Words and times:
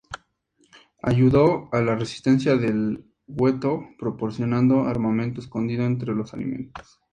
Ayudó 1.03 1.69
a 1.71 1.79
la 1.79 1.95
resistencia 1.95 2.55
del 2.57 3.05
gueto 3.27 3.85
proporcionando 3.99 4.85
armamento 4.87 5.41
escondido 5.41 5.85
entre 5.85 6.15
los 6.15 6.33
alimentos. 6.33 6.99